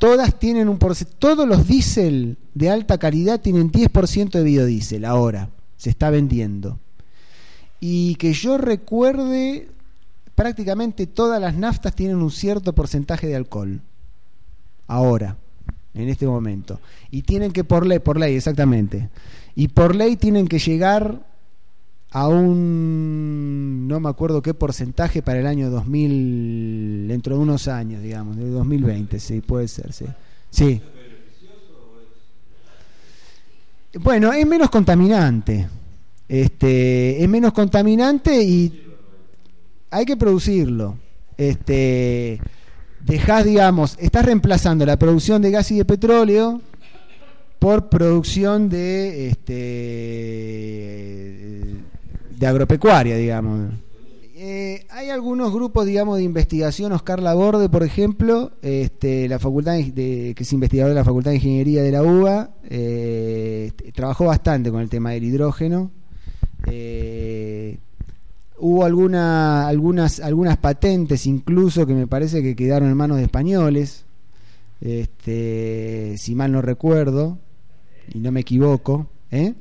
todas 0.00 0.38
tienen 0.38 0.70
un 0.70 0.78
porcentaje, 0.78 1.18
todos 1.18 1.46
los 1.46 1.68
diésel 1.68 2.38
de 2.54 2.70
alta 2.70 2.96
calidad 2.96 3.38
tienen 3.38 3.70
10% 3.70 4.30
de 4.30 4.42
biodiesel 4.42 5.04
ahora, 5.04 5.50
se 5.76 5.90
está 5.90 6.08
vendiendo. 6.08 6.80
Y 7.80 8.14
que 8.14 8.32
yo 8.32 8.56
recuerde, 8.56 9.68
prácticamente 10.34 11.06
todas 11.06 11.38
las 11.38 11.54
naftas 11.54 11.94
tienen 11.94 12.16
un 12.16 12.30
cierto 12.30 12.74
porcentaje 12.74 13.26
de 13.26 13.36
alcohol. 13.36 13.82
Ahora, 14.86 15.36
en 15.92 16.08
este 16.08 16.26
momento. 16.26 16.80
Y 17.10 17.22
tienen 17.22 17.52
que, 17.52 17.62
por 17.62 17.86
ley, 17.86 17.98
por 17.98 18.18
ley, 18.18 18.36
exactamente. 18.36 19.10
Y 19.54 19.68
por 19.68 19.94
ley 19.94 20.16
tienen 20.16 20.48
que 20.48 20.58
llegar 20.58 21.26
a 22.12 22.28
un, 22.28 23.86
no 23.86 24.00
me 24.00 24.08
acuerdo 24.08 24.42
qué 24.42 24.52
porcentaje 24.52 25.22
para 25.22 25.38
el 25.38 25.46
año 25.46 25.70
2000, 25.70 27.06
dentro 27.08 27.36
de 27.36 27.42
unos 27.42 27.68
años, 27.68 28.02
digamos, 28.02 28.36
de 28.36 28.48
2020, 28.50 29.20
sí, 29.20 29.40
puede 29.40 29.68
ser, 29.68 29.92
sí. 29.92 30.06
Sí. 30.50 30.80
Bueno, 34.00 34.32
es 34.32 34.46
menos 34.46 34.70
contaminante. 34.70 35.68
Este, 36.28 37.22
es 37.22 37.28
menos 37.28 37.52
contaminante 37.52 38.42
y 38.42 38.84
hay 39.90 40.04
que 40.04 40.16
producirlo. 40.16 40.96
Este, 41.36 42.40
dejas, 43.04 43.44
digamos, 43.44 43.96
estás 43.98 44.24
reemplazando 44.24 44.86
la 44.86 44.98
producción 44.98 45.42
de 45.42 45.50
gas 45.50 45.70
y 45.70 45.78
de 45.78 45.84
petróleo 45.84 46.60
por 47.58 47.88
producción 47.88 48.68
de 48.68 49.28
este 49.28 50.39
de 52.40 52.46
agropecuaria, 52.46 53.16
digamos. 53.16 53.74
Eh, 54.34 54.86
hay 54.88 55.10
algunos 55.10 55.52
grupos, 55.52 55.84
digamos, 55.84 56.16
de 56.16 56.24
investigación. 56.24 56.90
Oscar 56.92 57.20
Laborde, 57.20 57.68
por 57.68 57.82
ejemplo, 57.82 58.52
este, 58.62 59.28
la 59.28 59.38
facultad 59.38 59.74
de, 59.74 60.32
que 60.34 60.42
es 60.42 60.52
investigador 60.54 60.88
de 60.88 60.94
la 60.94 61.04
Facultad 61.04 61.32
de 61.32 61.36
Ingeniería 61.36 61.82
de 61.82 61.92
la 61.92 62.02
UBA, 62.02 62.50
eh, 62.64 63.72
trabajó 63.94 64.24
bastante 64.24 64.70
con 64.70 64.80
el 64.80 64.88
tema 64.88 65.10
del 65.10 65.24
hidrógeno. 65.24 65.90
Eh, 66.66 67.76
hubo 68.58 68.86
alguna, 68.86 69.68
algunas, 69.68 70.20
algunas 70.20 70.56
patentes 70.56 71.26
incluso 71.26 71.86
que 71.86 71.92
me 71.92 72.06
parece 72.06 72.42
que 72.42 72.56
quedaron 72.56 72.88
en 72.88 72.96
manos 72.96 73.18
de 73.18 73.24
españoles, 73.24 74.06
este, 74.80 76.14
si 76.16 76.34
mal 76.34 76.52
no 76.52 76.62
recuerdo, 76.62 77.38
y 78.14 78.20
no 78.20 78.32
me 78.32 78.40
equivoco. 78.40 79.08
¿eh? 79.30 79.52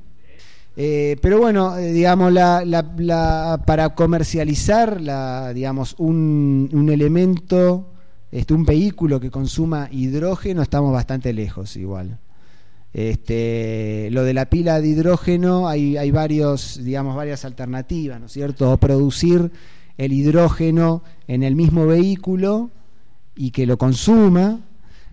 Eh, 0.81 1.17
pero 1.21 1.39
bueno, 1.39 1.77
eh, 1.77 1.91
digamos, 1.91 2.31
la, 2.31 3.61
para 3.65 3.89
comercializar 3.95 5.53
digamos, 5.53 5.93
un, 5.97 6.69
un 6.71 6.89
elemento, 6.89 7.91
este, 8.31 8.53
un 8.53 8.63
vehículo 8.63 9.19
que 9.19 9.29
consuma 9.29 9.89
hidrógeno, 9.91 10.61
estamos 10.61 10.93
bastante 10.93 11.33
lejos 11.33 11.75
igual. 11.75 12.17
Este, 12.93 14.07
lo 14.11 14.23
de 14.23 14.33
la 14.33 14.45
pila 14.45 14.79
de 14.79 14.87
hidrógeno, 14.87 15.67
hay, 15.67 15.97
hay 15.97 16.11
varios, 16.11 16.81
digamos, 16.81 17.13
varias 17.13 17.43
alternativas, 17.43 18.21
¿no 18.21 18.27
es 18.27 18.31
cierto? 18.31 18.71
O 18.71 18.77
producir 18.77 19.51
el 19.97 20.13
hidrógeno 20.13 21.03
en 21.27 21.43
el 21.43 21.57
mismo 21.57 21.87
vehículo 21.87 22.71
y 23.35 23.51
que 23.51 23.65
lo 23.65 23.77
consuma, 23.77 24.61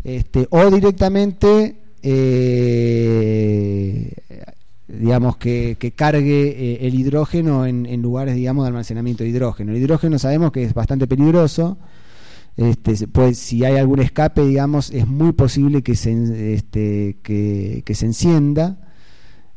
este, 0.05 0.47
o 0.51 0.71
directamente 0.71 1.75
eh, 2.09 3.66
digamos, 4.99 5.37
que, 5.37 5.77
cargue 5.95 6.49
eh, 6.49 6.87
el 6.87 6.95
hidrógeno 6.95 7.67
en, 7.67 8.03
lugares, 8.03 8.35
digamos, 8.35 8.65
de 8.65 8.69
almacenamiento 8.69 9.25
de 9.25 9.31
hidrógeno. 9.31 9.73
El 9.73 9.79
hidrógeno 9.79 10.19
sabemos 10.19 10.53
que 10.53 10.65
es 10.65 10.75
bastante 10.75 11.07
peligroso. 11.07 11.79
Este, 12.57 13.07
pues 13.09 13.39
si 13.39 13.65
hay 13.65 13.77
algún 13.77 14.01
escape, 14.01 14.47
digamos, 14.47 14.91
es 14.91 15.07
muy 15.07 15.33
posible 15.33 15.83
que 15.83 15.95
se, 15.95 16.55
este, 16.55 17.19
que, 17.23 17.95
se 17.95 18.07
encienda. 18.07 18.79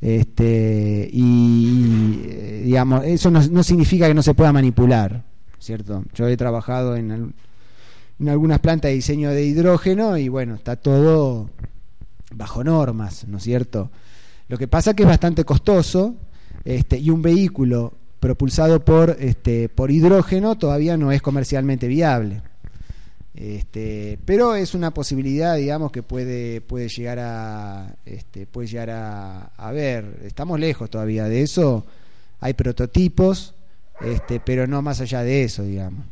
Este, 0.02 1.10
y 1.12 2.22
eh, 2.26 2.62
digamos, 2.66 3.04
eso 3.06 3.32
no, 3.32 3.64
significa 3.64 4.08
que 4.08 4.14
no 4.14 4.24
se 4.24 4.34
pueda 4.34 4.54
manipular, 4.54 5.26
¿cierto? 5.60 6.04
Yo 6.14 6.28
he 6.28 6.38
trabajado 6.38 6.96
en, 6.96 7.34
en 8.20 8.30
algunas 8.30 8.60
plantas 8.60 8.90
de 8.90 8.96
diseño 8.96 9.30
de 9.30 9.46
hidrógeno 9.46 10.18
y 10.18 10.30
bueno, 10.30 10.56
está 10.56 10.76
todo 10.76 11.50
bajo 12.34 12.64
normas, 12.64 13.26
¿no 13.28 13.38
es 13.38 13.44
cierto? 13.44 13.92
Lo 14.50 14.58
que 14.58 14.68
pasa 14.68 14.96
que 14.96 15.04
es 15.04 15.10
bastante 15.10 15.46
costoso 15.46 16.16
este, 16.66 16.98
y 16.98 17.12
un 17.12 17.22
vehículo 17.22 17.94
propulsado 18.20 18.84
por, 18.84 19.16
este, 19.20 19.70
por 19.70 19.92
hidrógeno 19.92 20.58
todavía 20.58 20.98
no 20.98 21.12
es 21.12 21.22
comercialmente 21.22 21.88
viable. 21.88 22.42
Este, 23.36 24.20
pero 24.26 24.56
es 24.56 24.74
una 24.74 24.92
posibilidad, 24.92 25.56
digamos, 25.56 25.92
que 25.92 26.04
puede, 26.04 26.62
puede 26.62 26.90
llegar 26.90 27.20
a 27.20 27.96
este, 28.06 28.48
puede 28.48 28.68
llegar 28.68 28.90
a, 28.90 29.72
ver. 29.72 30.20
Estamos 30.26 30.60
lejos 30.60 30.90
todavía 30.90 31.26
de 31.26 31.44
eso. 31.44 31.86
Hay 32.40 32.54
prototipos, 32.54 33.54
este, 34.02 34.40
pero 34.40 34.66
no 34.66 34.82
más 34.82 35.00
allá 35.00 35.24
de 35.24 35.44
eso, 35.44 35.64
digamos. 35.64 36.06